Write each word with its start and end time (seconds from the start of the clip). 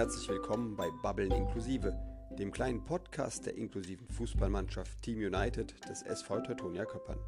herzlich 0.00 0.30
willkommen 0.30 0.76
bei 0.76 0.88
Babbeln 1.02 1.30
Inklusive, 1.30 1.94
dem 2.38 2.50
kleinen 2.52 2.82
Podcast 2.82 3.44
der 3.44 3.54
inklusiven 3.54 4.08
Fußballmannschaft 4.08 5.02
Team 5.02 5.18
United 5.18 5.74
des 5.90 6.00
SV 6.00 6.40
Teutonia 6.40 6.86
Köppern. 6.86 7.18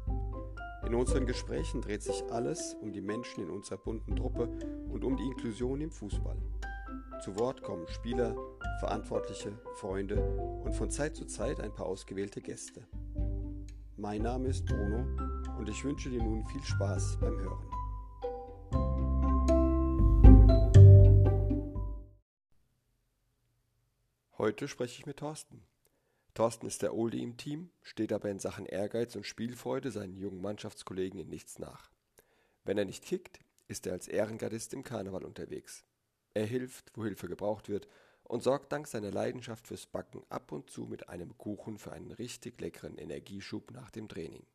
In 0.83 0.95
unseren 0.95 1.27
Gesprächen 1.27 1.81
dreht 1.81 2.01
sich 2.01 2.23
alles 2.31 2.75
um 2.81 2.91
die 2.91 2.99
Menschen 2.99 3.43
in 3.43 3.51
unserer 3.51 3.77
bunten 3.77 4.15
Truppe 4.15 4.49
und 4.91 5.03
um 5.03 5.15
die 5.15 5.23
Inklusion 5.23 5.81
im 5.81 5.91
Fußball. 5.91 6.41
Zu 7.23 7.37
Wort 7.37 7.61
kommen 7.61 7.87
Spieler, 7.89 8.35
Verantwortliche, 8.79 9.51
Freunde 9.75 10.19
und 10.63 10.73
von 10.73 10.89
Zeit 10.89 11.15
zu 11.15 11.27
Zeit 11.27 11.59
ein 11.59 11.75
paar 11.75 11.85
ausgewählte 11.85 12.41
Gäste. 12.41 12.87
Mein 13.97 14.23
Name 14.23 14.47
ist 14.47 14.65
Bruno 14.65 15.05
und 15.59 15.69
ich 15.69 15.85
wünsche 15.85 16.09
dir 16.09 16.23
nun 16.23 16.43
viel 16.47 16.63
Spaß 16.63 17.19
beim 17.21 17.37
Hören. 17.37 17.72
Heute 24.43 24.67
spreche 24.67 24.99
ich 24.99 25.05
mit 25.05 25.19
Thorsten. 25.19 25.63
Thorsten 26.33 26.67
ist 26.67 26.81
der 26.81 26.93
Oldie 26.93 27.23
im 27.23 27.37
Team, 27.37 27.69
steht 27.81 28.11
aber 28.11 28.29
in 28.29 28.39
Sachen 28.39 28.65
Ehrgeiz 28.65 29.15
und 29.15 29.25
Spielfreude 29.25 29.89
seinen 29.89 30.17
jungen 30.17 30.41
Mannschaftskollegen 30.41 31.17
in 31.17 31.29
nichts 31.29 31.59
nach. 31.59 31.89
Wenn 32.65 32.77
er 32.77 32.83
nicht 32.83 33.05
kickt, 33.05 33.39
ist 33.69 33.87
er 33.87 33.93
als 33.93 34.09
Ehrengardist 34.09 34.73
im 34.73 34.83
Karneval 34.83 35.23
unterwegs. 35.23 35.85
Er 36.33 36.45
hilft, 36.45 36.91
wo 36.93 37.05
Hilfe 37.05 37.29
gebraucht 37.29 37.69
wird 37.69 37.87
und 38.25 38.43
sorgt 38.43 38.73
dank 38.73 38.85
seiner 38.87 39.11
Leidenschaft 39.11 39.65
fürs 39.65 39.85
Backen 39.85 40.25
ab 40.27 40.51
und 40.51 40.69
zu 40.69 40.87
mit 40.87 41.07
einem 41.07 41.37
Kuchen 41.37 41.77
für 41.77 41.93
einen 41.93 42.11
richtig 42.11 42.59
leckeren 42.59 42.97
Energieschub 42.97 43.71
nach 43.71 43.91
dem 43.91 44.09
Training. 44.09 44.45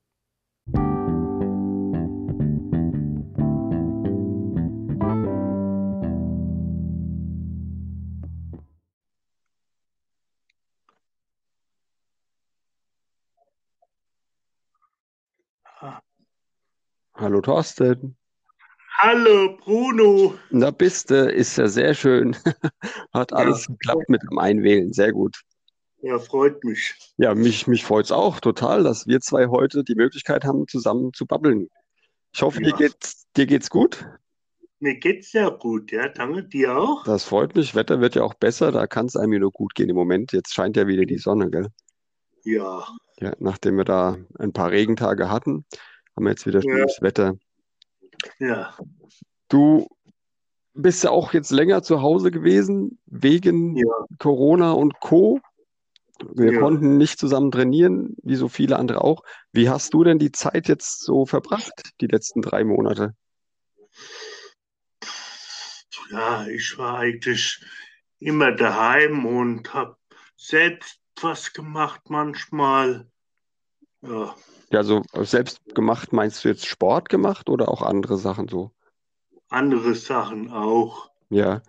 Hallo 17.20 17.40
Thorsten. 17.40 18.16
Hallo 18.98 19.56
Bruno. 19.56 20.34
Na 20.50 20.70
bist 20.70 21.10
du, 21.10 21.28
ist 21.28 21.58
ja 21.58 21.66
sehr 21.66 21.92
schön. 21.92 22.36
Hat 23.12 23.32
alles 23.32 23.66
ja. 23.66 23.74
geklappt 23.74 24.08
mit 24.08 24.22
dem 24.22 24.38
Einwählen, 24.38 24.92
sehr 24.92 25.12
gut. 25.12 25.42
Ja, 26.00 26.20
freut 26.20 26.62
mich. 26.62 26.94
Ja, 27.16 27.34
mich, 27.34 27.66
mich 27.66 27.84
freut 27.84 28.04
es 28.04 28.12
auch 28.12 28.38
total, 28.38 28.84
dass 28.84 29.08
wir 29.08 29.20
zwei 29.20 29.48
heute 29.48 29.82
die 29.82 29.96
Möglichkeit 29.96 30.44
haben, 30.44 30.68
zusammen 30.68 31.12
zu 31.12 31.26
babbeln. 31.26 31.68
Ich 32.32 32.40
hoffe, 32.40 32.62
ja. 32.62 32.70
dir, 32.70 32.76
geht's, 32.76 33.26
dir 33.36 33.46
geht's 33.46 33.68
gut. 33.68 34.06
Mir 34.78 34.94
geht's 34.94 35.32
sehr 35.32 35.50
gut, 35.50 35.90
ja, 35.90 36.08
danke 36.08 36.44
dir 36.44 36.78
auch. 36.78 37.02
Das 37.02 37.24
freut 37.24 37.56
mich. 37.56 37.74
Wetter 37.74 38.00
wird 38.00 38.14
ja 38.14 38.22
auch 38.22 38.34
besser, 38.34 38.70
da 38.70 38.86
kann 38.86 39.06
es 39.06 39.16
einem 39.16 39.40
nur 39.40 39.50
gut 39.50 39.74
gehen 39.74 39.88
im 39.88 39.96
Moment. 39.96 40.30
Jetzt 40.30 40.54
scheint 40.54 40.76
ja 40.76 40.86
wieder 40.86 41.04
die 41.04 41.18
Sonne, 41.18 41.50
gell? 41.50 41.66
Ja. 42.44 42.86
Ja, 43.18 43.32
nachdem 43.40 43.76
wir 43.76 43.84
da 43.84 44.16
ein 44.38 44.52
paar 44.52 44.70
Regentage 44.70 45.28
hatten, 45.28 45.64
haben 46.18 46.24
wir 46.24 46.30
jetzt 46.30 46.46
wieder 46.46 46.60
schönes 46.60 46.96
ja. 46.96 47.02
Wetter. 47.02 47.38
Ja. 48.40 48.76
Du 49.48 49.88
bist 50.74 51.04
ja 51.04 51.10
auch 51.10 51.32
jetzt 51.32 51.52
länger 51.52 51.84
zu 51.84 52.02
Hause 52.02 52.32
gewesen, 52.32 52.98
wegen 53.06 53.76
ja. 53.76 53.86
Corona 54.18 54.72
und 54.72 54.98
Co. 54.98 55.40
Wir 56.34 56.54
ja. 56.54 56.58
konnten 56.58 56.96
nicht 56.96 57.20
zusammen 57.20 57.52
trainieren, 57.52 58.16
wie 58.24 58.34
so 58.34 58.48
viele 58.48 58.80
andere 58.80 59.04
auch. 59.04 59.22
Wie 59.52 59.70
hast 59.70 59.94
du 59.94 60.02
denn 60.02 60.18
die 60.18 60.32
Zeit 60.32 60.66
jetzt 60.66 61.04
so 61.04 61.24
verbracht, 61.24 61.92
die 62.00 62.08
letzten 62.08 62.42
drei 62.42 62.64
Monate? 62.64 63.14
Ja, 66.10 66.48
ich 66.48 66.76
war 66.78 66.98
eigentlich 66.98 67.64
immer 68.18 68.50
daheim 68.50 69.24
und 69.24 69.72
habe 69.72 69.96
selbst 70.36 71.00
was 71.20 71.52
gemacht 71.52 72.00
manchmal. 72.08 73.08
Ja. 74.02 74.34
Ja, 74.70 74.82
so 74.84 75.02
selbst 75.22 75.60
gemacht, 75.74 76.12
meinst 76.12 76.44
du 76.44 76.48
jetzt 76.48 76.66
Sport 76.66 77.08
gemacht 77.08 77.48
oder 77.48 77.68
auch 77.68 77.82
andere 77.82 78.18
Sachen 78.18 78.48
so? 78.48 78.70
Andere 79.48 79.94
Sachen 79.94 80.50
auch. 80.52 81.10
Ja. 81.30 81.62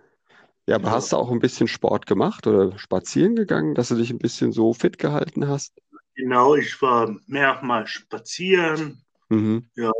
Ja, 0.66 0.76
aber 0.76 0.88
ja. 0.88 0.90
hast 0.92 1.12
du 1.12 1.16
auch 1.16 1.30
ein 1.30 1.40
bisschen 1.40 1.66
Sport 1.66 2.06
gemacht 2.06 2.46
oder 2.46 2.78
spazieren 2.78 3.36
gegangen, 3.36 3.74
dass 3.74 3.88
du 3.88 3.94
dich 3.94 4.10
ein 4.10 4.18
bisschen 4.18 4.52
so 4.52 4.74
fit 4.74 4.98
gehalten 4.98 5.48
hast? 5.48 5.80
Genau, 6.14 6.54
ich 6.54 6.80
war 6.82 7.16
mehrmals 7.26 7.90
spazieren. 7.90 9.02
Mhm. 9.30 9.70
Ja, 9.74 9.90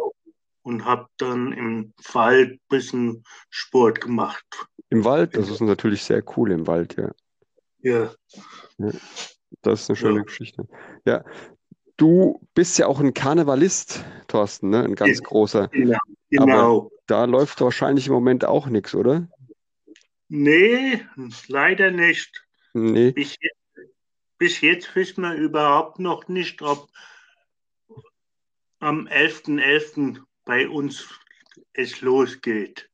und 0.62 0.84
habe 0.84 1.06
dann 1.16 1.52
im 1.52 1.94
Wald 2.12 2.52
ein 2.52 2.60
bisschen 2.68 3.24
Sport 3.48 4.00
gemacht. 4.00 4.44
Im 4.90 5.04
Wald? 5.04 5.36
Das 5.36 5.48
ist 5.48 5.60
natürlich 5.60 6.02
sehr 6.04 6.22
cool 6.36 6.52
im 6.52 6.66
Wald, 6.66 6.96
ja. 6.96 7.10
Ja. 7.78 8.12
ja. 8.78 8.90
Das 9.62 9.82
ist 9.82 9.90
eine 9.90 9.96
schöne 9.96 10.18
ja. 10.18 10.22
Geschichte. 10.24 10.68
Ja, 11.04 11.24
Du 12.00 12.40
bist 12.54 12.78
ja 12.78 12.86
auch 12.86 12.98
ein 12.98 13.12
Karnevalist, 13.12 14.02
Thorsten, 14.26 14.70
ne? 14.70 14.82
Ein 14.82 14.94
ganz 14.94 15.18
ja, 15.18 15.22
großer. 15.22 15.68
Genau. 15.68 15.98
genau. 16.30 16.90
da 17.06 17.26
läuft 17.26 17.60
wahrscheinlich 17.60 18.06
im 18.06 18.14
Moment 18.14 18.46
auch 18.46 18.68
nichts, 18.68 18.94
oder? 18.94 19.28
Nee, 20.28 21.04
leider 21.48 21.90
nicht. 21.90 22.42
Nee. 22.72 23.12
Bis 23.12 23.36
jetzt, 23.38 23.90
bis 24.38 24.60
jetzt 24.62 24.96
wissen 24.96 25.20
wir 25.20 25.34
überhaupt 25.34 25.98
noch 25.98 26.26
nicht, 26.26 26.62
ob 26.62 26.88
am 28.78 29.06
11.11. 29.06 29.60
.11. 29.60 30.20
bei 30.46 30.70
uns 30.70 31.06
es 31.74 32.00
losgeht. 32.00 32.88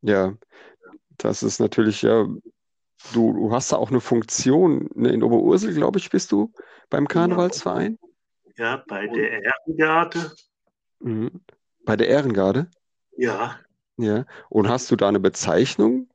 Ja, 0.00 0.34
das 1.18 1.42
ist 1.42 1.60
natürlich 1.60 2.00
ja. 2.00 2.26
Du, 3.12 3.34
du 3.34 3.52
hast 3.52 3.70
da 3.70 3.76
auch 3.76 3.90
eine 3.90 4.00
Funktion. 4.00 4.88
Ne? 4.94 5.10
In 5.10 5.22
Oberursel, 5.22 5.74
glaube 5.74 5.98
ich, 5.98 6.08
bist 6.08 6.32
du 6.32 6.54
beim 6.88 7.04
genau. 7.04 7.20
Karnevalsverein. 7.20 7.98
Ja, 8.56 8.82
bei 8.86 9.06
der 9.08 9.42
Ehrengarde. 9.42 10.32
Mhm. 11.00 11.40
Bei 11.84 11.96
der 11.96 12.08
Ehrengarde? 12.08 12.70
Ja. 13.16 13.58
Ja. 13.96 14.24
Und 14.48 14.68
hast 14.68 14.90
du 14.90 14.96
da 14.96 15.08
eine 15.08 15.20
Bezeichnung? 15.20 16.08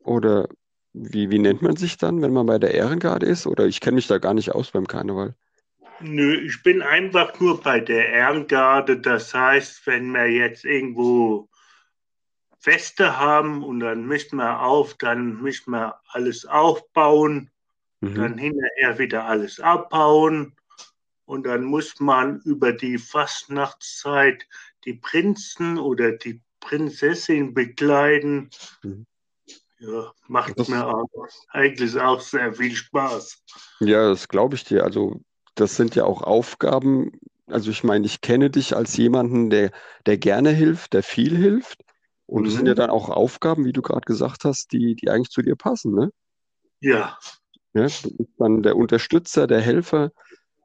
Oder 0.00 0.48
wie, 0.92 1.30
wie 1.30 1.38
nennt 1.38 1.62
man 1.62 1.76
sich 1.76 1.96
dann, 1.96 2.22
wenn 2.22 2.32
man 2.32 2.46
bei 2.46 2.58
der 2.58 2.74
Ehrengarde 2.74 3.26
ist? 3.26 3.46
Oder 3.46 3.66
ich 3.66 3.80
kenne 3.80 3.96
mich 3.96 4.06
da 4.06 4.18
gar 4.18 4.34
nicht 4.34 4.52
aus 4.52 4.70
beim 4.70 4.86
Karneval. 4.86 5.34
Nö, 6.00 6.34
ich 6.34 6.62
bin 6.62 6.82
einfach 6.82 7.38
nur 7.38 7.60
bei 7.60 7.78
der 7.78 8.08
Ehrengarde. 8.08 8.98
Das 8.98 9.32
heißt, 9.32 9.86
wenn 9.86 10.12
wir 10.12 10.26
jetzt 10.26 10.64
irgendwo 10.64 11.48
Feste 12.58 13.18
haben 13.18 13.62
und 13.62 13.80
dann 13.80 14.06
mischt 14.06 14.32
man 14.32 14.56
auf, 14.56 14.94
dann 14.94 15.42
mischt 15.42 15.68
man 15.68 15.92
alles 16.08 16.46
aufbauen, 16.46 17.50
mhm. 18.00 18.14
dann 18.14 18.38
hinterher 18.38 18.98
wieder 18.98 19.26
alles 19.26 19.60
abbauen 19.60 20.56
und 21.32 21.44
dann 21.44 21.64
muss 21.64 21.98
man 21.98 22.40
über 22.42 22.74
die 22.74 22.98
Fastnachtszeit 22.98 24.46
die 24.84 24.92
Prinzen 24.92 25.78
oder 25.78 26.12
die 26.12 26.42
Prinzessin 26.60 27.54
begleiten. 27.54 28.50
Mhm. 28.82 29.06
Ja, 29.78 30.12
macht 30.28 30.60
das, 30.60 30.68
mir 30.68 30.86
auch, 30.86 31.08
eigentlich 31.48 31.98
auch 31.98 32.20
sehr 32.20 32.52
viel 32.52 32.76
Spaß. 32.76 33.42
Ja, 33.80 34.10
das 34.10 34.28
glaube 34.28 34.56
ich 34.56 34.64
dir. 34.64 34.84
Also, 34.84 35.22
das 35.54 35.74
sind 35.74 35.94
ja 35.94 36.04
auch 36.04 36.20
Aufgaben. 36.20 37.12
Also, 37.46 37.70
ich 37.70 37.82
meine, 37.82 38.04
ich 38.04 38.20
kenne 38.20 38.50
dich 38.50 38.76
als 38.76 38.94
jemanden, 38.98 39.48
der, 39.48 39.70
der 40.04 40.18
gerne 40.18 40.50
hilft, 40.50 40.92
der 40.92 41.02
viel 41.02 41.34
hilft. 41.34 41.82
Und 42.26 42.44
es 42.46 42.52
mhm. 42.52 42.56
sind 42.58 42.66
ja 42.66 42.74
dann 42.74 42.90
auch 42.90 43.08
Aufgaben, 43.08 43.64
wie 43.64 43.72
du 43.72 43.80
gerade 43.80 44.04
gesagt 44.04 44.44
hast, 44.44 44.72
die, 44.72 44.96
die 44.96 45.08
eigentlich 45.08 45.30
zu 45.30 45.40
dir 45.40 45.56
passen, 45.56 45.94
ne? 45.94 46.12
Ja. 46.80 47.18
ja. 47.72 47.86
Du 48.02 48.16
bist 48.18 48.34
dann 48.36 48.62
der 48.62 48.76
Unterstützer, 48.76 49.46
der 49.46 49.62
Helfer. 49.62 50.12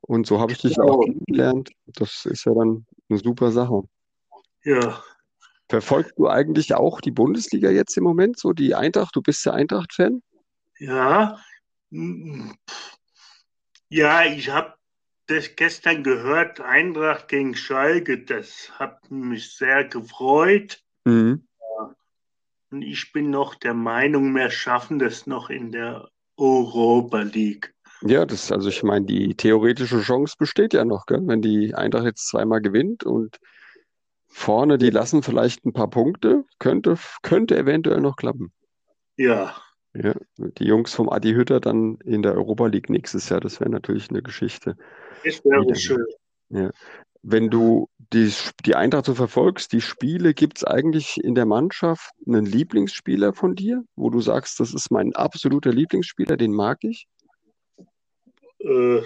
Und 0.02 0.28
so 0.28 0.40
habe 0.40 0.52
ich 0.52 0.59
dich 0.59 0.80
auch 0.80 1.03
kennengelernt. 1.03 1.72
Das 1.85 2.26
ist 2.26 2.46
ja 2.46 2.53
dann 2.53 2.85
eine 3.09 3.20
super 3.20 3.52
Sache. 3.52 3.84
Ja. 4.64 5.03
Verfolgst 5.70 6.14
du 6.17 6.29
eigentlich 6.29 6.73
auch 6.76 7.02
die 7.02 7.11
Bundesliga 7.11 7.70
jetzt 7.70 7.97
im 7.97 8.03
Moment, 8.03 8.40
so 8.40 8.53
die 8.53 8.73
Eintracht? 8.73 9.16
Du 9.16 9.22
bist 9.22 9.46
ja 9.46 9.53
Eintracht-Fan? 9.53 10.22
Ja. 10.79 11.40
Ja, 13.90 14.26
ich 14.26 14.49
habe 14.49 14.76
das 15.28 15.55
gestern 15.55 16.03
gehört, 16.03 16.61
Eintracht 16.61 17.28
gegen 17.28 17.55
Schalke. 17.55 18.23
Das 18.23 18.72
hat 18.79 19.11
mich 19.11 19.55
sehr 19.55 19.84
gefreut. 19.84 20.82
Mhm. 21.05 21.46
Und 22.70 22.82
ich 22.82 23.11
bin 23.14 23.29
noch 23.29 23.55
der 23.55 23.73
Meinung, 23.73 24.34
wir 24.35 24.49
schaffen 24.49 24.99
das 24.99 25.28
noch 25.28 25.49
in 25.49 25.72
der 25.72 26.09
Europa 26.35 27.22
League. 27.22 27.73
Ja, 28.02 28.26
das, 28.26 28.52
also 28.52 28.70
ich 28.70 28.84
meine, 28.84 29.05
die 29.05 29.35
theoretische 29.35 30.02
Chance 30.02 30.35
besteht 30.38 30.73
ja 30.73 30.85
noch, 30.85 31.05
gell? 31.05 31.22
Wenn 31.23 31.41
die 31.41 31.73
Eintracht 31.73 32.05
jetzt 32.05 32.28
zweimal 32.28 32.61
gewinnt 32.61 33.03
und 33.03 33.38
vorne, 34.28 34.78
die 34.78 34.90
lassen 34.90 35.23
vielleicht 35.23 35.66
ein 35.66 35.73
paar 35.73 35.90
Punkte, 35.90 36.44
könnte, 36.59 36.97
könnte 37.23 37.58
eventuell 37.58 38.02
noch 38.02 38.16
klappen. 38.16 38.52
Ja. 39.16 39.55
Ja, 39.94 40.14
die 40.38 40.66
Jungs 40.66 40.94
vom 40.94 41.09
Adi 41.09 41.34
Hütter 41.34 41.59
dann 41.59 41.97
in 42.03 42.22
der 42.22 42.35
Europa 42.35 42.67
League 42.67 42.90
nächstes 42.90 43.29
Jahr, 43.29 43.40
das 43.40 43.59
wäre 43.59 43.72
natürlich 43.72 44.09
eine 44.11 44.22
Geschichte. 44.22 44.76
Das 45.23 45.44
wäre 45.44 45.76
schön. 45.76 46.05
Ja. 46.49 46.70
Wenn 47.23 47.49
du 47.49 47.90
die, 48.14 48.32
die 48.66 48.76
Eintracht 48.76 49.05
so 49.05 49.16
verfolgst, 49.16 49.73
die 49.73 49.82
Spiele, 49.82 50.35
gibt 50.35 50.58
es 50.58 50.64
eigentlich 50.64 51.17
in 51.23 51.34
der 51.34 51.47
Mannschaft 51.47 52.11
einen 52.28 52.46
Lieblingsspieler 52.46 53.34
von 53.34 53.55
dir, 53.55 53.84
wo 53.96 54.11
du 54.11 54.22
sagst, 54.22 54.59
das 54.59 54.73
ist 54.73 54.91
mein 54.91 55.16
absoluter 55.16 55.72
Lieblingsspieler, 55.72 56.38
den 56.38 56.53
mag 56.53 56.84
ich? 56.84 57.08
Äh, 58.59 59.02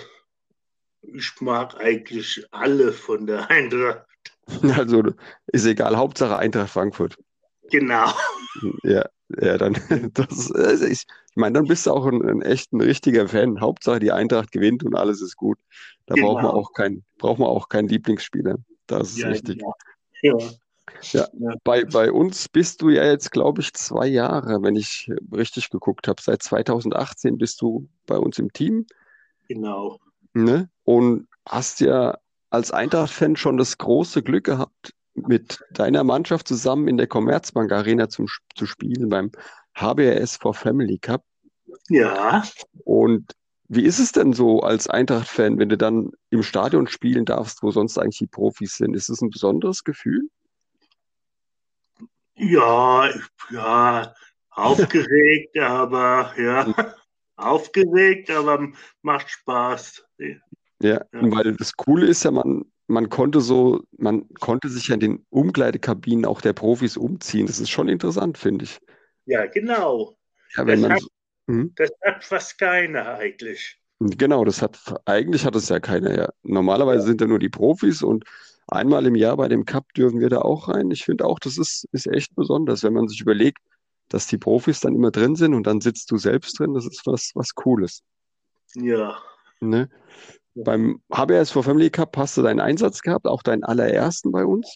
ich 1.02 1.32
mag 1.40 1.80
eigentlich 1.80 2.46
alle 2.52 2.94
von 2.94 3.26
der 3.26 3.50
Eintracht. 3.50 4.06
Also 4.78 5.04
ist 5.48 5.66
egal, 5.66 5.96
Hauptsache 5.96 6.38
Eintracht 6.38 6.72
Frankfurt. 6.72 7.18
Genau. 7.70 8.12
Ja, 8.84 9.06
ja, 9.40 9.58
dann, 9.58 9.78
das, 10.14 10.52
also 10.52 10.86
ich, 10.86 11.04
ich 11.04 11.36
meine, 11.36 11.54
dann 11.54 11.68
bist 11.68 11.86
du 11.86 11.92
auch 11.92 12.06
ein, 12.06 12.22
ein 12.22 12.42
echt 12.42 12.74
ein 12.74 12.82
richtiger 12.82 13.28
Fan. 13.30 13.62
Hauptsache 13.62 14.00
die 14.00 14.12
Eintracht 14.12 14.52
gewinnt 14.52 14.84
und 14.84 14.96
alles 14.96 15.22
ist 15.22 15.38
gut. 15.38 15.58
Da 16.06 16.16
genau. 16.16 16.34
braucht 16.34 16.44
man 16.44 16.52
auch 16.52 16.74
kein, 16.74 17.04
braucht 17.18 17.40
man 17.40 17.48
auch 17.48 17.70
keinen 17.70 17.88
Lieblingsspieler. 17.88 18.58
Das 18.88 19.12
ist 19.12 19.20
ja, 19.20 19.30
richtig. 19.30 19.62
Ja. 20.22 20.38
Ja. 21.14 21.28
ja. 21.34 21.56
Bei, 21.64 21.86
bei 21.86 22.12
uns 22.12 22.50
bist 22.50 22.82
du 22.82 22.90
ja 22.90 23.06
jetzt, 23.06 23.32
glaube 23.32 23.62
ich, 23.62 23.74
zwei 23.74 24.08
Jahre, 24.08 24.62
wenn 24.62 24.76
ich 24.76 25.10
richtig 25.32 25.70
geguckt 25.70 26.08
habe. 26.08 26.22
Seit 26.22 26.44
2018 26.44 27.38
bist 27.38 27.62
du 27.62 27.88
bei 28.06 28.18
uns 28.18 28.38
im 28.40 28.52
Team. 28.52 28.86
Genau. 29.54 30.00
Ne? 30.34 30.70
Und 30.84 31.28
hast 31.48 31.80
ja 31.80 32.18
als 32.50 32.72
Eintracht-Fan 32.72 33.36
schon 33.36 33.58
das 33.58 33.78
große 33.78 34.24
Glück 34.24 34.46
gehabt, 34.46 34.94
mit 35.14 35.62
deiner 35.72 36.04
Mannschaft 36.04 36.48
zusammen 36.48 36.88
in 36.88 36.98
der 36.98 37.08
Commerzbank 37.08 37.72
Arena 37.72 38.10
zum, 38.10 38.28
zu 38.56 38.66
spielen 38.66 39.10
beim 39.10 39.32
HBRS 39.76 40.38
for 40.38 40.54
Family 40.54 40.98
Cup. 40.98 41.24
Ja. 41.90 42.44
Und 42.84 43.34
wie 43.68 43.84
ist 43.84 44.00
es 44.00 44.12
denn 44.12 44.34
so 44.34 44.62
als 44.62 44.90
Eintracht-Fan, 44.90 45.58
wenn 45.58 45.70
du 45.70 45.78
dann 45.78 46.12
im 46.30 46.44
Stadion 46.44 46.88
spielen 46.88 47.26
darfst, 47.26 47.64
wo 47.64 47.72
sonst 47.72 47.98
eigentlich 47.98 48.20
die 48.20 48.28
Profis 48.28 48.76
sind? 48.76 48.96
Ist 48.96 49.10
es 49.10 49.22
ein 49.22 49.30
besonderes 49.30 49.84
Gefühl? 49.84 50.30
Ja, 52.36 53.10
ja, 53.50 54.14
aufgeregt, 54.50 55.58
aber 55.58 56.34
ja, 56.38 56.66
hm. 56.66 56.76
Aufgeregt, 57.42 58.30
aber 58.30 58.70
macht 59.02 59.30
Spaß. 59.30 60.04
Ja, 60.18 60.36
ja, 60.82 61.06
weil 61.12 61.56
das 61.56 61.76
Coole 61.76 62.08
ist 62.08 62.24
ja, 62.24 62.32
man, 62.32 62.66
man 62.88 63.10
konnte 63.10 63.42
so, 63.42 63.84
man 63.98 64.28
konnte 64.36 64.70
sich 64.70 64.88
ja 64.88 64.96
in 64.96 65.00
den 65.00 65.26
Umkleidekabinen 65.30 66.26
auch 66.26 66.42
der 66.42 66.54
Profis 66.54 66.98
umziehen. 66.98 67.48
Das 67.48 67.60
ist 67.60 67.70
schon 67.70 67.90
interessant, 67.90 68.38
finde 68.38 68.66
ich. 68.66 68.80
Ja, 69.26 69.46
genau. 69.46 70.18
Ja, 70.56 70.66
das, 70.66 70.84
hat, 70.84 71.02
hm? 71.48 71.74
das 71.76 71.92
hat 72.04 72.24
fast 72.24 72.58
keiner 72.58 73.16
eigentlich. 73.16 73.80
Genau, 74.00 74.44
das 74.44 74.62
hat 74.62 74.80
eigentlich 75.06 75.46
hat 75.46 75.56
es 75.56 75.70
ja 75.70 75.80
keiner. 75.80 76.16
Ja. 76.18 76.30
Normalerweise 76.44 77.04
ja. 77.04 77.08
sind 77.08 77.22
ja 77.22 77.28
nur 77.28 77.40
die 77.40 77.50
Profis 77.50 78.02
und 78.02 78.26
einmal 78.68 79.06
im 79.06 79.16
Jahr 79.16 79.38
bei 79.38 79.48
dem 79.48 79.66
Cup 79.66 79.94
dürfen 79.94 80.20
wir 80.20 80.30
da 80.30 80.40
auch 80.40 80.68
rein. 80.68 80.90
Ich 80.92 81.06
finde 81.06 81.26
auch, 81.26 81.40
das 81.40 81.58
ist, 81.58 81.88
ist 81.92 82.08
echt 82.08 82.36
besonders, 82.36 82.84
wenn 82.84 82.94
man 82.94 83.08
sich 83.08 83.22
überlegt, 83.22 83.60
dass 84.14 84.28
die 84.28 84.38
Profis 84.38 84.80
dann 84.80 84.96
immer 84.96 85.12
drin 85.12 85.36
sind 85.36 85.54
und 85.54 85.66
dann 85.68 85.82
sitzt 85.82 86.12
du 86.12 86.18
selbst 86.18 86.60
drin. 86.60 86.74
Das 86.74 86.86
ist 86.86 87.02
was, 87.06 87.32
was 87.34 87.56
Cooles. 87.56 88.04
Ja. 88.76 89.18
Ne? 89.60 89.90
Beim 90.54 91.02
HBS 91.12 91.52
for 91.52 91.64
Family 91.64 91.90
Cup 91.90 92.18
hast 92.18 92.38
du 92.38 92.42
deinen 92.42 92.60
Einsatz 92.60 93.02
gehabt, 93.02 93.26
auch 93.26 93.42
deinen 93.42 93.64
allerersten 93.64 94.32
bei 94.32 94.46
uns. 94.46 94.76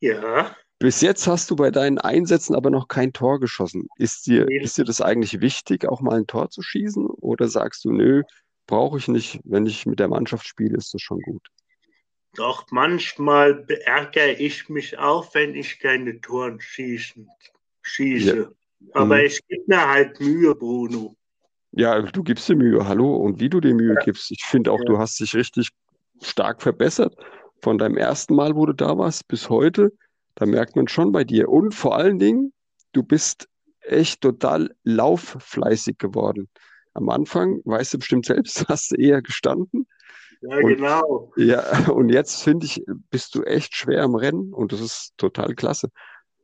Ja. 0.00 0.56
Bis 0.78 1.02
jetzt 1.02 1.26
hast 1.26 1.50
du 1.50 1.56
bei 1.56 1.70
deinen 1.70 1.98
Einsätzen 1.98 2.54
aber 2.54 2.70
noch 2.70 2.88
kein 2.88 3.12
Tor 3.12 3.38
geschossen. 3.38 3.86
Ist 3.96 4.26
dir, 4.26 4.46
nee. 4.46 4.62
ist 4.62 4.78
dir 4.78 4.84
das 4.84 5.02
eigentlich 5.02 5.42
wichtig, 5.42 5.86
auch 5.86 6.00
mal 6.00 6.16
ein 6.16 6.26
Tor 6.26 6.48
zu 6.48 6.62
schießen? 6.62 7.06
Oder 7.06 7.48
sagst 7.48 7.84
du, 7.84 7.92
nö, 7.92 8.22
brauche 8.66 8.96
ich 8.96 9.08
nicht, 9.08 9.40
wenn 9.44 9.66
ich 9.66 9.84
mit 9.84 9.98
der 9.98 10.08
Mannschaft 10.08 10.46
spiele, 10.46 10.78
ist 10.78 10.94
das 10.94 11.02
schon 11.02 11.20
gut? 11.20 11.46
Doch 12.34 12.66
manchmal 12.70 13.66
ärgere 13.84 14.40
ich 14.40 14.70
mich 14.70 14.98
auch, 14.98 15.34
wenn 15.34 15.54
ich 15.54 15.80
keine 15.80 16.18
Toren 16.20 16.60
schießen, 16.60 17.28
schieße. 17.82 18.36
Ja. 18.36 18.48
Aber 18.92 19.16
mhm. 19.16 19.24
ich 19.26 19.46
gebe 19.46 19.64
mir 19.66 19.88
halt 19.88 20.20
Mühe, 20.20 20.54
Bruno. 20.54 21.16
Ja, 21.72 22.00
du 22.02 22.22
gibst 22.22 22.48
dir 22.48 22.56
Mühe, 22.56 22.86
hallo. 22.86 23.16
Und 23.16 23.40
wie 23.40 23.48
du 23.48 23.60
dir 23.60 23.74
Mühe 23.74 23.94
ja. 23.94 24.00
gibst. 24.04 24.30
Ich 24.30 24.44
finde 24.44 24.72
auch, 24.72 24.80
ja. 24.80 24.84
du 24.86 24.98
hast 24.98 25.20
dich 25.20 25.34
richtig 25.34 25.70
stark 26.20 26.62
verbessert. 26.62 27.14
Von 27.62 27.78
deinem 27.78 27.96
ersten 27.96 28.34
Mal, 28.34 28.56
wo 28.56 28.66
du 28.66 28.72
da 28.72 28.96
warst, 28.98 29.28
bis 29.28 29.48
heute. 29.48 29.92
Da 30.34 30.46
merkt 30.46 30.76
man 30.76 30.88
schon 30.88 31.12
bei 31.12 31.24
dir. 31.24 31.48
Und 31.48 31.74
vor 31.74 31.96
allen 31.96 32.18
Dingen, 32.18 32.52
du 32.92 33.02
bist 33.02 33.48
echt 33.80 34.20
total 34.22 34.74
lauffleißig 34.84 35.98
geworden. 35.98 36.48
Am 36.94 37.08
Anfang, 37.08 37.60
weißt 37.64 37.94
du 37.94 37.98
bestimmt 37.98 38.26
selbst, 38.26 38.64
hast 38.68 38.92
du 38.92 38.96
eher 38.96 39.22
gestanden. 39.22 39.86
Ja, 40.40 40.56
und, 40.56 40.66
genau. 40.68 41.32
Ja, 41.36 41.88
und 41.90 42.08
jetzt 42.08 42.42
finde 42.42 42.66
ich, 42.66 42.82
bist 43.10 43.34
du 43.34 43.42
echt 43.42 43.74
schwer 43.74 44.02
am 44.02 44.14
Rennen 44.14 44.52
und 44.52 44.72
das 44.72 44.80
ist 44.80 45.12
total 45.18 45.54
klasse. 45.54 45.90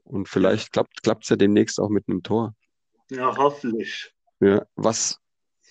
Und 0.07 0.29
vielleicht 0.29 0.73
klappt 0.73 1.25
es 1.25 1.29
ja 1.29 1.37
demnächst 1.37 1.81
auch 1.81 1.89
mit 1.89 2.09
einem 2.09 2.23
Tor. 2.23 2.55
Ja, 3.11 3.37
hoffentlich. 3.37 4.13
Ja, 4.41 4.65
was 4.77 5.21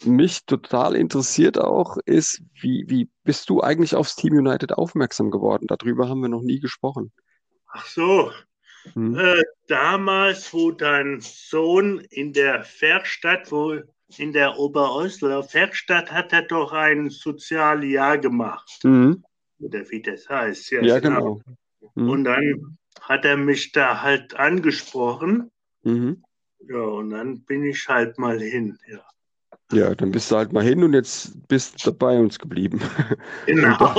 mich 0.03 0.45
total 0.45 0.95
interessiert 0.95 1.57
auch 1.57 1.97
ist, 2.05 2.41
wie, 2.59 2.83
wie 2.87 3.09
bist 3.23 3.49
du 3.49 3.61
eigentlich 3.61 3.95
aufs 3.95 4.15
Team 4.15 4.33
United 4.33 4.73
aufmerksam 4.73 5.31
geworden? 5.31 5.67
Darüber 5.67 6.09
haben 6.09 6.21
wir 6.21 6.29
noch 6.29 6.41
nie 6.41 6.59
gesprochen. 6.59 7.13
Ach 7.67 7.85
so. 7.87 8.31
Hm. 8.93 9.17
Äh, 9.17 9.41
damals, 9.67 10.53
wo 10.53 10.71
dein 10.71 11.19
Sohn 11.21 11.99
in 12.09 12.33
der 12.33 12.65
Werkstatt, 12.79 13.51
wo 13.51 13.79
in 14.17 14.33
der 14.33 14.59
Oberäusler 14.59 15.41
Werkstatt 15.53 16.11
hat 16.11 16.33
er 16.33 16.43
doch 16.43 16.73
ein 16.73 17.09
Sozialjahr 17.09 18.17
gemacht. 18.17 18.83
Mhm. 18.83 19.23
Oder 19.59 19.89
wie 19.89 20.01
das 20.01 20.29
heißt. 20.29 20.71
Ja, 20.71 20.81
ja 20.81 20.99
genau. 20.99 21.35
genau. 21.35 21.41
Mhm. 21.95 22.09
Und 22.09 22.23
dann 22.25 22.77
hat 23.01 23.25
er 23.25 23.37
mich 23.37 23.71
da 23.71 24.01
halt 24.01 24.35
angesprochen. 24.35 25.51
Mhm. 25.83 26.23
Ja, 26.67 26.81
und 26.81 27.11
dann 27.11 27.41
bin 27.43 27.63
ich 27.63 27.87
halt 27.87 28.17
mal 28.17 28.39
hin, 28.39 28.77
ja. 28.87 29.05
Ja, 29.71 29.95
dann 29.95 30.11
bist 30.11 30.31
du 30.31 30.35
halt 30.35 30.53
mal 30.53 30.63
hin 30.63 30.83
und 30.83 30.93
jetzt 30.93 31.47
bist 31.47 31.85
du 31.85 31.93
bei 31.93 32.19
uns 32.19 32.39
geblieben. 32.39 32.81
Genau. 33.45 33.95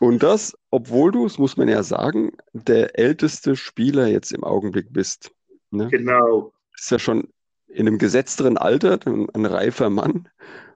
Und 0.00 0.22
das, 0.22 0.54
obwohl 0.70 1.10
du, 1.10 1.24
das 1.24 1.38
muss 1.38 1.56
man 1.56 1.68
ja 1.68 1.82
sagen, 1.82 2.32
der 2.52 2.98
älteste 2.98 3.56
Spieler 3.56 4.06
jetzt 4.06 4.32
im 4.32 4.44
Augenblick 4.44 4.92
bist. 4.92 5.30
Ne? 5.70 5.88
Genau. 5.88 6.52
Ist 6.76 6.90
ja 6.90 6.98
schon 6.98 7.28
in 7.68 7.86
einem 7.86 7.98
gesetzteren 7.98 8.58
Alter, 8.58 8.98
ein, 9.06 9.28
ein 9.30 9.46
reifer 9.46 9.88
Mann. 9.88 10.28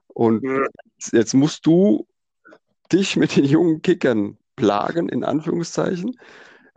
Und 0.07 0.43
ja. 0.43 0.65
jetzt 1.11 1.33
musst 1.33 1.65
du 1.65 2.07
dich 2.91 3.15
mit 3.15 3.35
den 3.35 3.45
jungen 3.45 3.81
Kickern 3.81 4.37
plagen, 4.55 5.07
in 5.09 5.23
Anführungszeichen. 5.23 6.17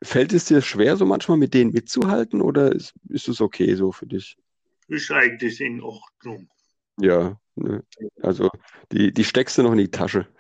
Fällt 0.03 0.33
es 0.33 0.47
dir 0.47 0.61
schwer, 0.61 0.97
so 0.97 1.07
manchmal 1.07 1.39
mit 1.39 1.55
denen 1.55 1.73
mitzuhalten 1.73 2.41
oder 2.41 2.73
ist, 2.73 2.95
ist 3.09 3.29
es 3.29 3.41
okay 3.41 3.75
so 3.75 3.93
für 3.93 4.07
dich? 4.07 4.37
Ist 4.89 5.11
eigentlich 5.11 5.61
in 5.61 5.81
Ordnung. 5.81 6.49
Ja, 7.01 7.39
ne? 7.55 7.85
also 8.23 8.51
die, 8.93 9.13
die 9.13 9.25
steckst 9.25 9.57
du 9.59 9.63
noch 9.63 9.73
in 9.73 9.79
die 9.79 9.91
Tasche. 9.91 10.27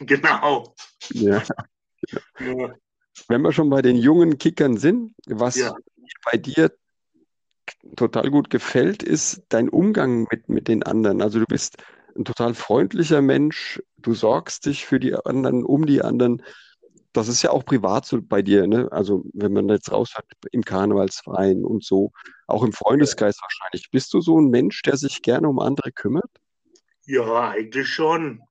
Genau. 0.00 0.76
Ja. 1.10 1.42
ja. 2.38 2.74
Wenn 3.26 3.42
wir 3.42 3.50
schon 3.50 3.68
bei 3.68 3.82
den 3.82 3.96
jungen 3.96 4.38
Kickern 4.38 4.76
sind, 4.76 5.12
was 5.26 5.56
ja. 5.56 5.74
bei 6.30 6.38
dir 6.38 6.70
total 7.96 8.30
gut 8.30 8.48
gefällt, 8.50 9.02
ist 9.02 9.42
dein 9.48 9.68
Umgang 9.68 10.28
mit, 10.30 10.48
mit 10.48 10.68
den 10.68 10.84
anderen. 10.84 11.20
Also 11.20 11.40
du 11.40 11.46
bist 11.46 11.78
ein 12.16 12.24
total 12.24 12.54
freundlicher 12.54 13.22
Mensch, 13.22 13.82
du 13.96 14.14
sorgst 14.14 14.66
dich 14.66 14.86
für 14.86 15.00
die 15.00 15.14
anderen, 15.14 15.64
um 15.64 15.86
die 15.86 16.02
anderen. 16.02 16.42
Das 17.12 17.28
ist 17.28 17.42
ja 17.42 17.50
auch 17.50 17.64
privat 17.64 18.04
so 18.04 18.20
bei 18.20 18.42
dir, 18.42 18.66
ne? 18.66 18.88
Also 18.92 19.24
wenn 19.32 19.52
man 19.52 19.68
jetzt 19.68 19.90
raushört 19.90 20.26
im 20.52 20.62
Karnevalsverein 20.62 21.64
und 21.64 21.82
so, 21.82 22.12
auch 22.46 22.62
im 22.62 22.72
Freundeskreis 22.72 23.38
wahrscheinlich. 23.40 23.90
Bist 23.90 24.12
du 24.12 24.20
so 24.20 24.40
ein 24.40 24.50
Mensch, 24.50 24.82
der 24.82 24.96
sich 24.96 25.22
gerne 25.22 25.48
um 25.48 25.58
andere 25.58 25.90
kümmert? 25.90 26.30
Ja, 27.06 27.50
eigentlich 27.50 27.88
schon. 27.88 28.42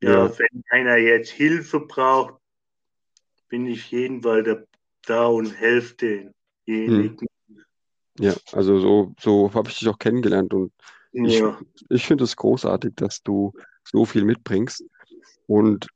Ja, 0.00 0.26
ja. 0.26 0.38
wenn 0.38 0.62
einer 0.70 0.96
jetzt 0.96 1.30
Hilfe 1.30 1.80
braucht, 1.80 2.34
bin 3.48 3.66
ich 3.66 3.90
jedenfalls 3.90 4.48
da 5.06 5.26
und 5.26 5.52
helfe 5.52 5.94
denjenigen. 6.66 7.18
Hm. 7.18 7.28
Ja, 8.18 8.34
also 8.52 8.78
so, 8.78 9.14
so 9.18 9.52
habe 9.54 9.68
ich 9.68 9.78
dich 9.78 9.88
auch 9.88 9.98
kennengelernt 9.98 10.52
und 10.54 10.72
ich, 11.12 11.38
ja. 11.38 11.58
ich 11.88 12.06
finde 12.06 12.24
es 12.24 12.36
großartig, 12.36 12.92
dass 12.96 13.22
du 13.22 13.52
so 13.84 14.04
viel 14.04 14.24
mitbringst. 14.24 14.84
Und 15.46 15.88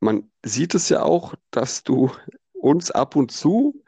man 0.00 0.30
sieht 0.44 0.74
es 0.74 0.88
ja 0.88 1.02
auch, 1.02 1.34
dass 1.50 1.84
du 1.84 2.10
uns 2.52 2.90
ab 2.90 3.16
und 3.16 3.30
zu 3.30 3.82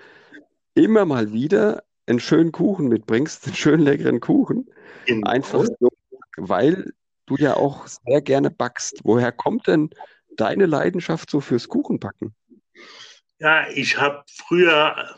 immer 0.75 1.05
mal 1.05 1.33
wieder 1.33 1.83
einen 2.07 2.21
schönen 2.21 2.53
Kuchen 2.53 2.89
mitbringst, 2.89 3.47
einen 3.47 3.57
schönen 3.57 3.83
leckeren 3.83 4.21
Kuchen. 4.21 4.71
Genau. 5.07 5.29
Einfach 5.29 5.65
so, 5.81 5.89
weil 6.37 6.93
du 7.27 7.37
ja 7.37 7.55
auch 7.55 7.87
sehr 7.87 8.21
gerne 8.21 8.51
backst. 8.51 9.01
Woher 9.05 9.33
kommt 9.33 9.67
denn 9.67 9.91
deine 10.37 10.67
Leidenschaft 10.67 11.31
so 11.31 11.41
fürs 11.41 11.69
Kuchenbacken? 11.69 12.35
Ja, 13.39 13.69
ich 13.71 13.99
habe 13.99 14.23
früher 14.29 15.17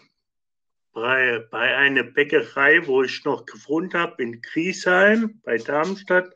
bei, 0.92 1.44
bei 1.50 1.76
einer 1.76 2.04
Bäckerei, 2.04 2.86
wo 2.86 3.02
ich 3.02 3.24
noch 3.24 3.44
gewohnt 3.46 3.94
habe, 3.94 4.22
in 4.22 4.40
Griesheim 4.40 5.40
bei 5.44 5.58
Darmstadt, 5.58 6.32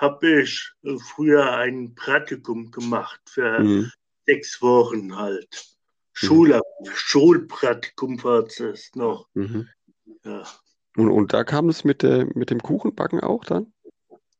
habe 0.00 0.42
ich 0.42 0.72
äh, 0.82 0.96
früher 0.98 1.52
ein 1.56 1.94
Praktikum 1.94 2.70
gemacht 2.70 3.20
für 3.26 3.60
mhm. 3.60 3.92
sechs 4.26 4.60
Wochen 4.62 5.16
halt. 5.16 5.66
Schule, 6.12 6.60
Schulpraktikum 6.92 8.22
war 8.22 8.44
es 8.44 8.90
noch. 8.94 9.28
Mhm. 9.34 9.68
Ja. 10.24 10.44
Und, 10.96 11.10
und 11.10 11.32
da 11.32 11.44
kam 11.44 11.68
es 11.68 11.84
mit, 11.84 12.02
der, 12.02 12.26
mit 12.34 12.50
dem 12.50 12.60
Kuchenbacken 12.60 13.20
auch 13.20 13.44
dann? 13.44 13.72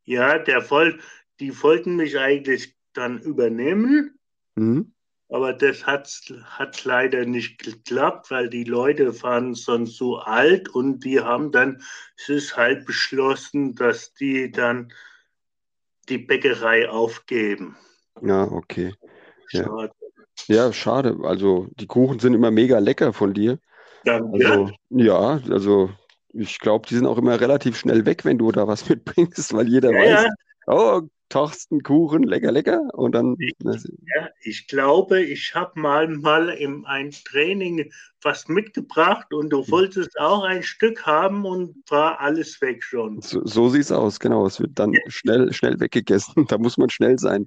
Ja, 0.04 0.38
der 0.38 0.62
voll, 0.62 1.00
die 1.38 1.62
wollten 1.62 1.96
mich 1.96 2.18
eigentlich 2.18 2.76
dann 2.92 3.18
übernehmen, 3.20 4.18
Mhm. 4.56 4.92
aber 5.28 5.52
das 5.52 5.86
hat, 5.86 6.10
hat 6.44 6.84
leider 6.84 7.24
nicht 7.24 7.62
geklappt, 7.62 8.30
weil 8.30 8.50
die 8.50 8.64
Leute 8.64 9.22
waren 9.22 9.54
sonst 9.54 9.96
so 9.96 10.18
alt 10.18 10.68
und 10.68 11.04
die 11.04 11.20
haben 11.20 11.52
dann, 11.52 11.82
es 12.16 12.28
ist 12.28 12.56
halt 12.56 12.84
beschlossen, 12.84 13.74
dass 13.76 14.12
die 14.14 14.50
dann 14.50 14.92
die 16.08 16.18
Bäckerei 16.18 16.88
aufgeben. 16.88 17.76
Ja, 18.22 18.44
okay. 18.44 18.94
Ja. 19.50 19.64
Schade. 19.64 19.92
Ja, 20.46 20.72
schade. 20.72 21.18
Also 21.22 21.68
die 21.76 21.86
Kuchen 21.86 22.18
sind 22.18 22.34
immer 22.34 22.50
mega 22.50 22.78
lecker 22.78 23.12
von 23.12 23.34
dir. 23.34 23.58
Danke. 24.04 24.46
Also 24.46 24.70
ja, 24.90 25.40
also 25.50 25.90
ich 26.32 26.58
glaube, 26.58 26.86
die 26.88 26.94
sind 26.94 27.06
auch 27.06 27.18
immer 27.18 27.40
relativ 27.40 27.76
schnell 27.76 28.06
weg, 28.06 28.24
wenn 28.24 28.38
du 28.38 28.50
da 28.52 28.66
was 28.66 28.88
mitbringst, 28.88 29.52
weil 29.52 29.68
jeder 29.68 29.92
Ja, 29.92 29.98
weiß, 29.98 30.24
ja, 30.24 30.30
oh, 30.66 31.02
Torsten 31.30 31.82
Kuchen, 31.82 32.24
lecker, 32.24 32.52
lecker. 32.52 32.82
Und 32.92 33.12
dann, 33.12 33.36
ja, 33.38 34.28
ich 34.42 34.66
glaube, 34.66 35.22
ich 35.22 35.54
habe 35.54 35.80
mal, 35.80 36.08
mal 36.08 36.50
in 36.50 36.84
ein 36.84 37.12
Training 37.12 37.90
was 38.22 38.48
mitgebracht 38.48 39.32
und 39.32 39.50
du 39.50 39.66
wolltest 39.70 40.18
auch 40.20 40.42
ein 40.44 40.62
Stück 40.62 41.06
haben 41.06 41.46
und 41.46 41.74
war 41.88 42.20
alles 42.20 42.60
weg 42.60 42.84
schon. 42.84 43.22
so, 43.22 43.40
so 43.46 43.68
sieht's 43.70 43.90
aus, 43.92 44.20
genau. 44.20 44.46
Es 44.46 44.60
wird 44.60 44.72
dann 44.78 44.94
schnell, 45.06 45.52
schnell 45.52 45.80
weggegessen. 45.80 46.46
Da 46.50 46.58
muss 46.58 46.76
man 46.76 46.90
schnell 46.90 47.18
sein. 47.18 47.46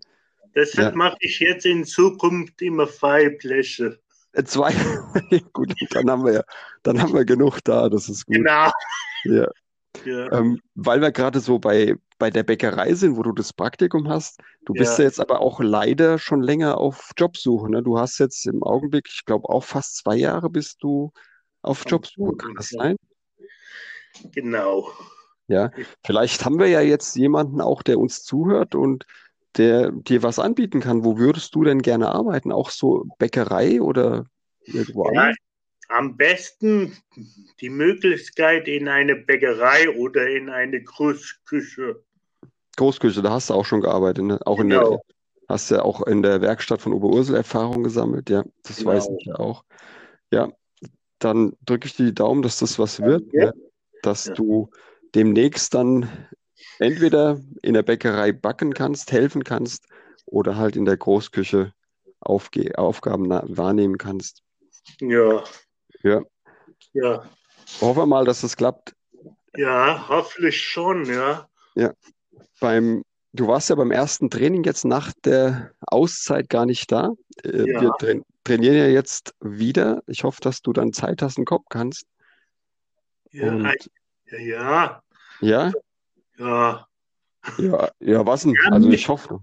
Deshalb 0.55 0.93
Ja. 0.93 0.97
mache 0.97 1.17
ich 1.19 1.39
jetzt 1.39 1.65
in 1.65 1.83
Zukunft 1.85 2.61
immer 2.61 2.87
zwei 2.89 3.29
Bleche. 3.29 3.99
Äh, 4.33 4.43
Zwei, 4.45 4.71
gut, 5.53 5.73
dann 5.91 6.09
haben 6.09 6.25
wir 6.25 6.33
ja, 6.33 6.43
dann 6.83 7.01
haben 7.01 7.13
wir 7.13 7.25
genug 7.25 7.59
da, 7.63 7.89
das 7.89 8.09
ist 8.09 8.25
gut. 8.25 8.37
Genau. 8.37 8.71
Ja. 9.25 9.47
Ja, 10.05 10.29
Ähm, 10.31 10.61
weil 10.75 11.01
wir 11.01 11.11
gerade 11.11 11.39
so 11.39 11.59
bei, 11.59 11.95
bei 12.17 12.29
der 12.29 12.43
Bäckerei 12.43 12.93
sind, 12.95 13.17
wo 13.17 13.23
du 13.23 13.31
das 13.33 13.53
Praktikum 13.53 14.09
hast, 14.09 14.39
du 14.65 14.73
bist 14.73 14.97
Ja. 14.97 15.03
ja 15.03 15.05
jetzt 15.05 15.19
aber 15.19 15.41
auch 15.41 15.59
leider 15.59 16.17
schon 16.19 16.41
länger 16.41 16.77
auf 16.77 17.11
Jobsuche, 17.17 17.69
ne? 17.69 17.83
Du 17.83 17.99
hast 17.99 18.19
jetzt 18.19 18.45
im 18.47 18.63
Augenblick, 18.63 19.07
ich 19.09 19.25
glaube 19.25 19.49
auch 19.49 19.63
fast 19.63 19.97
zwei 19.97 20.15
Jahre 20.17 20.49
bist 20.49 20.81
du 20.83 21.11
auf 21.61 21.83
Jobsuche, 21.87 22.35
kann 22.37 22.55
das 22.55 22.69
sein? 22.69 22.95
genau. 24.31 24.91
Ja, 25.47 25.71
vielleicht 26.05 26.45
haben 26.45 26.59
wir 26.59 26.67
ja 26.67 26.81
jetzt 26.81 27.15
jemanden 27.15 27.61
auch, 27.61 27.83
der 27.83 27.99
uns 27.99 28.23
zuhört 28.23 28.75
und 28.75 29.05
der 29.57 29.91
dir 29.91 30.23
was 30.23 30.39
anbieten 30.39 30.79
kann. 30.79 31.03
Wo 31.05 31.17
würdest 31.17 31.53
du 31.55 31.63
denn 31.63 31.81
gerne 31.81 32.09
arbeiten? 32.13 32.51
Auch 32.51 32.69
so 32.69 33.05
Bäckerei 33.19 33.81
oder 33.81 34.25
irgendwo 34.65 35.03
Ja, 35.03 35.31
anders? 35.31 35.35
Am 35.89 36.17
besten 36.17 36.97
die 37.61 37.69
Möglichkeit 37.69 38.67
in 38.67 38.87
eine 38.87 39.15
Bäckerei 39.15 39.89
oder 39.89 40.27
in 40.27 40.49
eine 40.49 40.81
Großküche. 40.81 42.03
Großküche, 42.75 43.21
da 43.21 43.31
hast 43.31 43.49
du 43.49 43.53
auch 43.53 43.65
schon 43.65 43.81
gearbeitet, 43.81 44.23
ne? 44.25 44.39
Auch 44.45 44.59
in 44.59 44.69
der, 44.69 44.79
Genau. 44.79 45.03
hast 45.47 45.69
ja 45.71 45.81
auch 45.83 46.01
in 46.07 46.23
der 46.23 46.41
Werkstatt 46.41 46.81
von 46.81 46.93
Oberursel 46.93 47.35
Erfahrung 47.35 47.83
gesammelt, 47.83 48.29
ja, 48.29 48.43
das 48.63 48.83
weiß 48.85 49.05
Genau. 49.05 49.17
ich 49.19 49.25
ja 49.25 49.35
auch. 49.35 49.63
Ja, 50.31 50.51
dann 51.19 51.55
drücke 51.65 51.87
ich 51.87 51.95
dir 51.95 52.05
die 52.05 52.15
Daumen, 52.15 52.41
dass 52.41 52.59
das 52.59 52.79
was 52.79 52.99
wird, 52.99 53.31
Ja. 53.33 53.45
ne? 53.45 53.53
Dass 54.01 54.25
Ja. 54.25 54.33
du 54.33 54.69
demnächst 55.15 55.73
dann 55.73 56.09
entweder 56.79 57.39
in 57.61 57.75
der 57.75 57.83
Bäckerei 57.83 58.31
backen 58.31 58.73
kannst, 58.73 59.11
helfen 59.11 59.43
kannst 59.43 59.85
oder 60.25 60.57
halt 60.57 60.75
in 60.75 60.85
der 60.85 60.97
Großküche 60.97 61.73
Aufge 62.19 62.77
Aufgaben 62.77 63.29
wahrnehmen 63.29 63.97
kannst. 63.97 64.41
Ja. 64.99 65.43
Ja. 66.03 66.21
Ja. 66.93 67.23
Hoffen 67.81 68.01
wir 68.01 68.05
mal, 68.05 68.25
dass 68.25 68.41
das 68.41 68.55
klappt. 68.55 68.95
Ja, 69.55 70.05
hoffentlich 70.07 70.61
schon, 70.61 71.05
ja. 71.05 71.47
Beim, 72.59 73.03
du 73.33 73.47
warst 73.47 73.69
ja 73.69 73.75
beim 73.75 73.91
ersten 73.91 74.29
Training 74.29 74.63
jetzt 74.63 74.85
nach 74.85 75.11
der 75.25 75.71
Auszeit 75.81 76.49
gar 76.49 76.65
nicht 76.65 76.91
da. 76.91 77.11
Äh, 77.43 77.69
Ja. 77.71 77.81
Wir 77.81 77.91
tra 77.99 78.21
trainieren 78.45 78.75
ja 78.75 78.87
jetzt 78.87 79.33
wieder. 79.41 80.03
Ich 80.07 80.23
hoffe, 80.23 80.41
dass 80.41 80.61
du 80.61 80.73
dann 80.73 80.91
Zeit 80.93 81.21
hast 81.21 81.37
und 81.37 81.45
kommen 81.45 81.65
kannst. 81.69 82.05
Ja, 83.31 83.51
Und 83.51 83.89
ja, 84.31 85.01
ja, 85.41 85.71
ja. 86.37 86.87
ja, 87.57 87.89
ja, 87.99 88.25
was 88.25 88.43
denn? 88.43 88.53
Ja, 88.53 88.71
Also 88.71 88.89
ich 88.89 89.07
hoffe. 89.07 89.39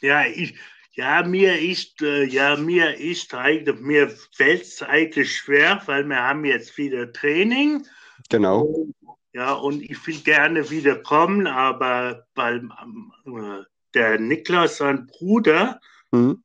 Ja, 0.00 0.26
ich, 0.26 0.54
ja, 0.98 1.22
mir 1.22 1.56
ist, 1.60 2.02
äh, 2.02 2.24
ja, 2.24 2.56
mir 2.56 2.98
ist 2.98 3.32
eigentlich, 3.32 3.78
mir 3.78 4.10
fällt 4.32 4.62
es 4.62 4.82
eigentlich 4.82 5.36
schwer, 5.36 5.80
weil 5.86 6.02
wir 6.04 6.20
haben 6.20 6.44
jetzt 6.44 6.76
wieder 6.76 7.12
Training. 7.12 7.86
Genau. 8.28 8.88
Ja, 9.32 9.52
und 9.52 9.80
ich 9.80 10.04
will 10.08 10.18
gerne 10.18 10.68
wieder 10.70 10.96
kommen, 10.96 11.46
aber 11.46 12.26
weil 12.34 12.68
äh, 13.26 13.62
der 13.94 14.18
Niklas, 14.18 14.78
sein 14.78 15.06
Bruder, 15.06 15.80
Mhm. 16.10 16.42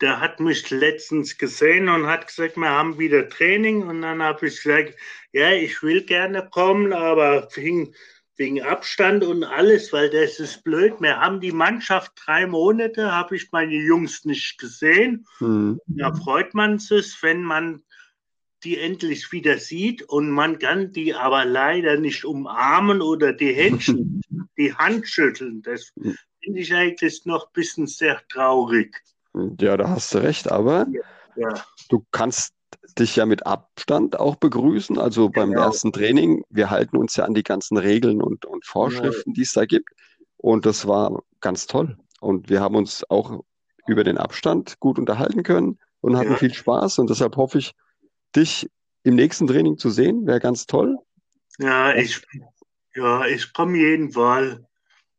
der 0.00 0.20
hat 0.20 0.40
mich 0.40 0.68
letztens 0.70 1.38
gesehen 1.38 1.88
und 1.88 2.06
hat 2.06 2.26
gesagt, 2.26 2.56
wir 2.56 2.68
haben 2.68 2.98
wieder 2.98 3.28
Training. 3.28 3.84
Und 3.88 4.02
dann 4.02 4.22
habe 4.22 4.48
ich 4.48 4.62
gesagt, 4.62 4.96
ja, 5.32 5.52
ich 5.52 5.82
will 5.82 6.02
gerne 6.02 6.48
kommen, 6.50 6.92
aber 6.92 7.48
wegen, 7.54 7.94
wegen 8.36 8.62
Abstand 8.62 9.24
und 9.24 9.44
alles, 9.44 9.92
weil 9.92 10.10
das 10.10 10.40
ist 10.40 10.64
blöd. 10.64 10.94
Wir 11.00 11.20
haben 11.20 11.40
die 11.40 11.52
Mannschaft 11.52 12.12
drei 12.16 12.46
Monate, 12.46 13.12
habe 13.12 13.36
ich 13.36 13.52
meine 13.52 13.74
Jungs 13.74 14.24
nicht 14.24 14.58
gesehen. 14.58 15.26
Mhm. 15.40 15.80
Da 15.86 16.12
freut 16.12 16.54
man 16.54 16.78
sich, 16.78 17.16
wenn 17.22 17.42
man 17.42 17.82
die 18.64 18.78
endlich 18.78 19.30
wieder 19.30 19.58
sieht 19.58 20.02
und 20.02 20.30
man 20.30 20.58
kann 20.58 20.92
die 20.92 21.14
aber 21.14 21.44
leider 21.44 21.98
nicht 21.98 22.24
umarmen 22.24 23.02
oder 23.02 23.32
die 23.32 23.52
Händchen, 23.52 24.22
die 24.58 24.74
Hand 24.74 25.06
schütteln. 25.06 25.62
Das 25.62 25.92
finde 26.42 26.60
ich 26.60 26.74
eigentlich 26.74 27.24
noch 27.26 27.46
ein 27.46 27.52
bisschen 27.52 27.86
sehr 27.86 28.20
traurig. 28.28 28.96
Ja, 29.60 29.76
da 29.76 29.90
hast 29.90 30.14
du 30.14 30.18
recht, 30.18 30.50
aber 30.50 30.86
Ja, 31.36 31.64
du 31.88 32.04
kannst 32.10 32.54
dich 32.98 33.16
ja 33.16 33.26
mit 33.26 33.46
Abstand 33.46 34.18
auch 34.18 34.36
begrüßen. 34.36 34.98
Also 34.98 35.28
beim 35.28 35.50
Genau. 35.50 35.62
ersten 35.62 35.92
Training, 35.92 36.44
wir 36.50 36.70
halten 36.70 36.96
uns 36.96 37.16
ja 37.16 37.24
an 37.24 37.34
die 37.34 37.42
ganzen 37.42 37.76
Regeln 37.76 38.22
und, 38.22 38.44
und 38.44 38.64
Vorschriften, 38.64 39.32
die 39.34 39.42
es 39.42 39.52
da 39.52 39.64
gibt. 39.66 39.90
Und 40.36 40.66
das 40.66 40.86
war 40.86 41.22
ganz 41.40 41.66
toll. 41.66 41.96
Und 42.20 42.48
wir 42.48 42.60
haben 42.60 42.76
uns 42.76 43.08
auch 43.10 43.42
über 43.86 44.04
den 44.04 44.18
Abstand 44.18 44.78
gut 44.80 44.98
unterhalten 44.98 45.42
können 45.42 45.78
und 46.00 46.16
hatten 46.16 46.30
Ja. 46.32 46.36
viel 46.36 46.54
Spaß. 46.54 46.98
Und 46.98 47.10
deshalb 47.10 47.36
hoffe 47.36 47.58
ich, 47.58 47.72
dich 48.36 48.68
im 49.02 49.14
nächsten 49.14 49.46
Training 49.46 49.78
zu 49.78 49.90
sehen. 49.90 50.26
Wäre 50.26 50.40
ganz 50.40 50.66
toll. 50.66 50.98
ja 51.58 51.94
ich, 51.94 52.20
ja, 52.94 53.26
ich 53.26 53.52
komme 53.52 53.78
jeden 53.78 54.12
Fall. 54.12 54.66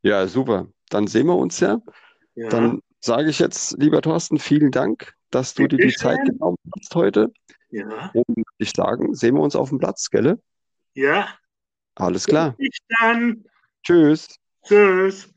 Ja, 0.03 0.27
super. 0.27 0.67
Dann 0.89 1.07
sehen 1.07 1.27
wir 1.27 1.36
uns 1.36 1.60
ja. 1.60 1.81
Ja, 2.36 2.50
Dann 2.50 2.81
sage 3.01 3.29
ich 3.29 3.39
jetzt, 3.39 3.77
lieber 3.79 4.01
Thorsten, 4.01 4.39
vielen 4.39 4.72
Dank, 4.72 5.13
dass 5.31 5.53
du 5.53 5.67
dir 5.67 5.79
die. 5.79 5.93
Zeit 5.95 6.25
genommen 6.25 6.57
hast 6.79 6.95
heute. 6.95 7.31
Ja, 7.75 8.12
Und 8.13 8.46
ich 8.58 8.72
sagen, 8.72 9.13
sehen 9.13 9.36
wir 9.36 9.41
uns 9.41 9.55
auf 9.55 9.70
dem 9.70 9.79
Platz, 9.79 10.10
gell? 10.10 10.39
ja. 10.94 11.27
Alles 11.98 12.25
klar. 12.25 12.55
Bis 12.58 12.77
dann. 13.00 13.46
Tschüss. 13.84 14.38
Tschüss. 14.65 15.34